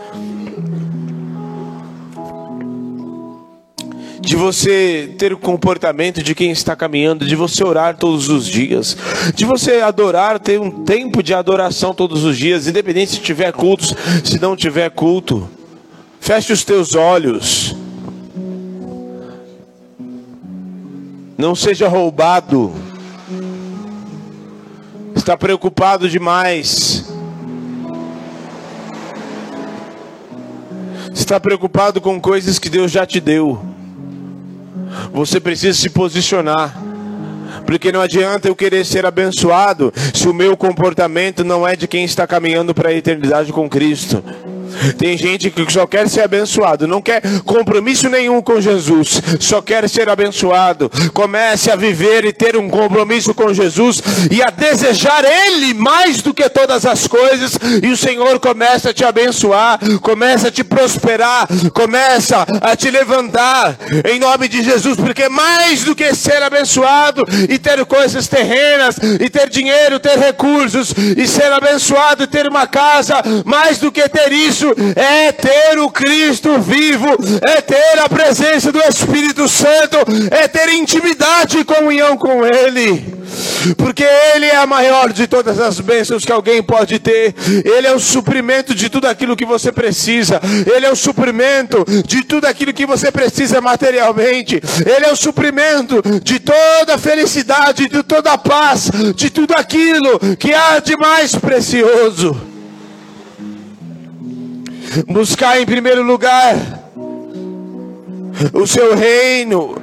[4.21, 8.97] de você ter o comportamento de quem está caminhando, de você orar todos os dias,
[9.35, 13.93] de você adorar, ter um tempo de adoração todos os dias, independente se tiver cultos,
[14.23, 15.51] se não tiver culto.
[16.21, 17.75] Feche os teus olhos.
[21.37, 22.73] Não seja roubado
[25.23, 27.05] está preocupado demais.
[31.15, 33.65] Está preocupado com coisas que Deus já te deu.
[35.13, 36.77] Você precisa se posicionar.
[37.65, 42.05] Porque não adianta eu querer ser abençoado se o meu comportamento não é de quem
[42.05, 44.25] está caminhando para a eternidade com Cristo.
[44.99, 49.89] Tem gente que só quer ser abençoado, não quer compromisso nenhum com Jesus, só quer
[49.89, 50.91] ser abençoado.
[51.13, 56.35] Comece a viver e ter um compromisso com Jesus e a desejar Ele mais do
[56.35, 61.47] que todas as coisas, e o Senhor começa a te abençoar, começa a te prosperar,
[61.73, 63.77] começa a te levantar
[64.11, 69.29] em nome de Jesus, porque mais do que ser abençoado e ter coisas terrenas, e
[69.29, 74.33] ter dinheiro, ter recursos, e ser abençoado e ter uma casa, mais do que ter
[74.33, 74.62] isso
[74.97, 77.09] é ter o Cristo vivo,
[77.43, 79.99] é ter a presença do Espírito Santo,
[80.31, 83.23] é ter intimidade e comunhão com Ele.
[83.77, 87.35] Porque Ele é a maior de todas as bênçãos que alguém pode ter.
[87.65, 90.41] Ele é o suprimento de tudo aquilo que você precisa.
[90.75, 94.61] Ele é o suprimento de tudo aquilo que você precisa materialmente.
[94.85, 100.19] Ele é o suprimento de toda a felicidade, de toda a paz, de tudo aquilo
[100.37, 102.52] que há de mais precioso
[105.09, 106.83] buscar em primeiro lugar
[108.53, 109.77] o seu reino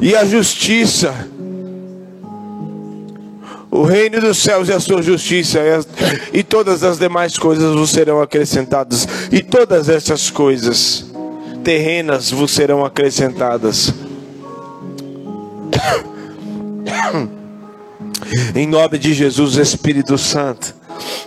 [0.00, 1.12] e a justiça.
[3.70, 5.58] O reino dos céus e a sua justiça,
[6.32, 11.04] e, todas as demais coisas vos serão acrescentadas, e todas essas coisas
[11.62, 13.92] terrenas vos serão acrescentadas.
[18.54, 20.74] Em nome de Jesus, Espírito Santo,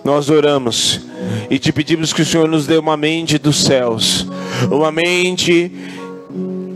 [0.04, 1.02] nós oramos
[1.50, 4.28] e te pedimos que o Senhor nos dê uma mente dos céus,
[4.72, 5.72] uma mente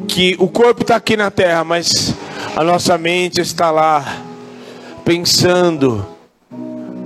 [0.07, 2.13] que o corpo está aqui na terra, mas
[2.55, 4.21] a nossa mente está lá,
[5.03, 6.05] pensando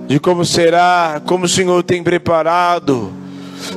[0.07, 3.11] de como será, como o Senhor tem preparado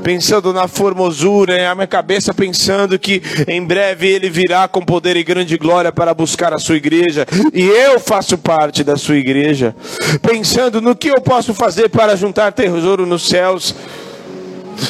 [0.03, 5.17] pensando na formosura, em a minha cabeça pensando que em breve ele virá com poder
[5.17, 9.75] e grande glória para buscar a sua igreja, e eu faço parte da sua igreja,
[10.23, 13.75] pensando no que eu posso fazer para juntar tesouro nos céus.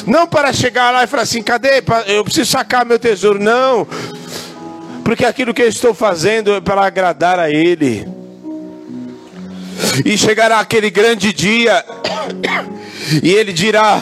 [0.07, 1.83] Não para chegar lá e falar assim, cadê?
[2.07, 3.39] Eu preciso sacar meu tesouro.
[3.43, 3.85] Não,
[5.03, 8.07] porque aquilo que eu estou fazendo é para agradar a Ele.
[10.05, 11.83] E chegará aquele grande dia,
[13.21, 14.01] e Ele dirá: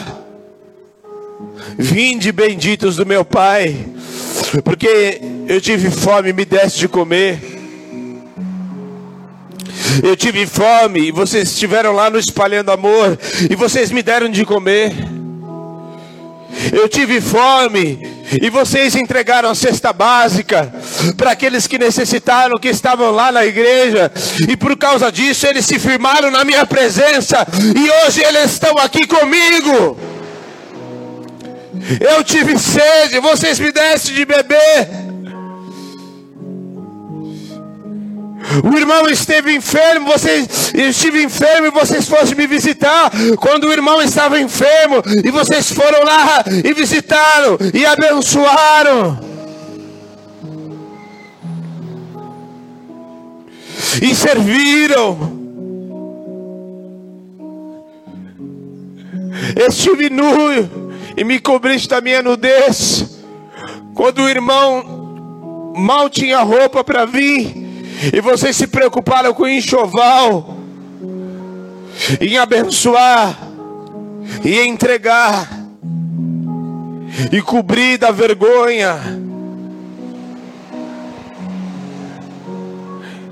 [1.78, 3.76] Vinde benditos do meu Pai,
[4.64, 7.38] porque eu tive fome e me deste de comer.
[10.02, 13.18] Eu tive fome e vocês estiveram lá no espalhando amor
[13.50, 14.92] e vocês me deram de comer.
[16.72, 17.98] Eu tive fome
[18.40, 20.72] E vocês entregaram a cesta básica
[21.16, 24.12] para aqueles que necessitaram, que estavam lá na igreja.
[24.48, 27.44] E por causa disso eles se firmaram na minha presença.
[27.74, 29.96] E hoje eles estão aqui comigo.
[32.00, 35.10] Eu tive sede, vocês me dessem de beber.
[38.64, 43.10] O irmão esteve enfermo, vocês estive enfermo e vocês fossem me visitar.
[43.38, 49.20] Quando o irmão estava enfermo e vocês foram lá e visitaram e abençoaram.
[54.02, 55.38] E serviram.
[59.68, 60.79] Estive nu
[61.16, 63.18] e me cobriste da minha nudez.
[63.94, 67.54] Quando o irmão mal tinha roupa para vir,
[68.12, 70.56] e vocês se preocuparam com enxoval,
[72.20, 73.38] em abençoar,
[74.44, 75.48] e entregar,
[77.30, 78.98] e cobrir da vergonha.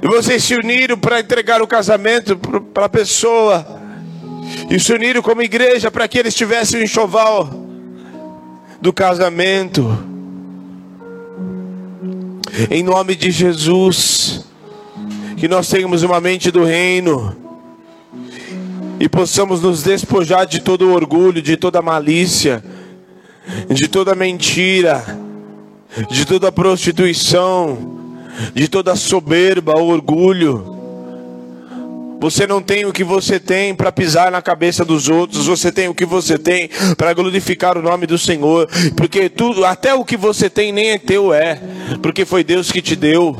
[0.01, 2.37] E vocês se uniram para entregar o casamento
[2.73, 3.81] para a pessoa.
[4.71, 7.68] E se uniram como igreja para que eles tivessem o enxoval
[8.81, 9.99] do casamento.
[12.71, 14.45] Em nome de Jesus
[15.37, 17.37] que nós tenhamos uma mente do reino
[18.99, 22.63] e possamos nos despojar de todo orgulho, de toda malícia,
[23.69, 25.05] de toda mentira,
[26.11, 28.19] de toda prostituição,
[28.53, 30.78] de toda soberba, orgulho.
[32.21, 35.89] Você não tem o que você tem para pisar na cabeça dos outros, você tem
[35.89, 40.17] o que você tem para glorificar o nome do Senhor, porque tudo, até o que
[40.17, 41.61] você tem nem é teu é,
[42.03, 43.37] porque foi Deus que te deu.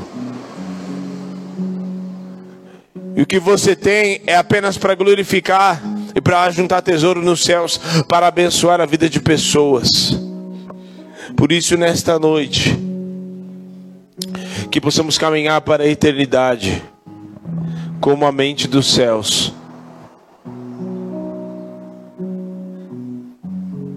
[3.17, 5.81] E o que você tem é apenas para glorificar
[6.15, 7.77] e para juntar tesouro nos céus,
[8.07, 10.17] para abençoar a vida de pessoas.
[11.35, 12.79] Por isso, nesta noite,
[14.71, 16.81] que possamos caminhar para a eternidade
[18.09, 19.53] como a mente dos céus.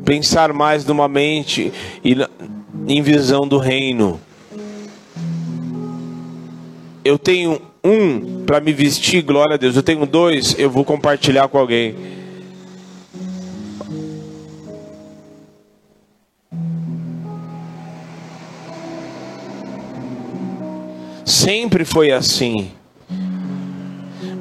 [0.05, 1.73] Pensar mais numa mente
[2.05, 2.15] e
[2.87, 4.21] em visão do reino.
[7.03, 9.77] Eu tenho um para me vestir, glória a Deus.
[9.77, 11.95] Eu tenho dois, eu vou compartilhar com alguém.
[21.25, 22.73] Sempre foi assim.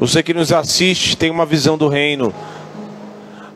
[0.01, 2.33] Você que nos assiste tem uma visão do reino.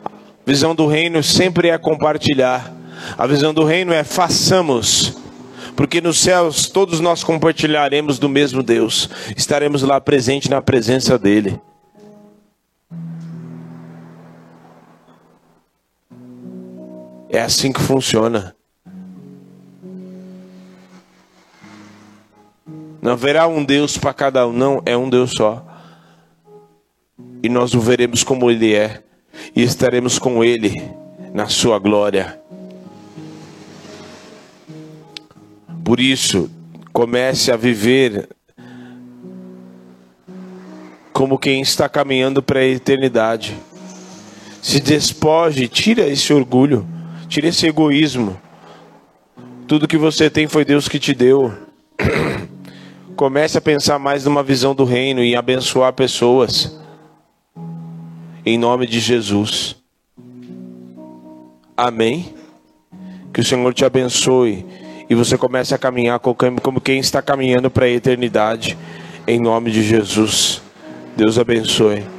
[0.04, 0.10] A
[0.46, 2.72] visão do reino sempre é compartilhar.
[3.18, 5.16] A visão do reino é façamos
[5.74, 11.60] porque nos céus todos nós compartilharemos do mesmo Deus, estaremos lá presente na presença dEle.
[17.28, 18.54] É assim que funciona.
[23.02, 25.75] Não haverá um Deus para cada um, não, é um Deus só.
[27.42, 29.02] E nós o veremos como Ele é,
[29.54, 30.82] e estaremos com Ele
[31.32, 32.40] na Sua glória.
[35.84, 36.50] Por isso,
[36.92, 38.28] comece a viver
[41.12, 43.56] como quem está caminhando para a eternidade.
[44.60, 46.86] Se despoje, tira esse orgulho,
[47.28, 48.36] tira esse egoísmo.
[49.66, 51.54] Tudo que você tem foi Deus que te deu.
[53.16, 56.78] Comece a pensar mais numa visão do reino e abençoar pessoas.
[58.48, 59.74] Em nome de Jesus.
[61.76, 62.32] Amém.
[63.34, 64.64] Que o Senhor te abençoe
[65.10, 68.78] e você comece a caminhar como quem está caminhando para a eternidade,
[69.26, 70.62] em nome de Jesus.
[71.16, 72.15] Deus abençoe.